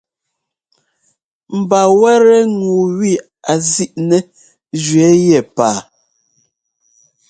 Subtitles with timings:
[1.57, 3.11] Mba wɛ́tɛ́ ŋu wi
[3.51, 4.21] a zíʼnɛ́
[4.83, 5.77] jʉ́ɛ́ yɛ paa.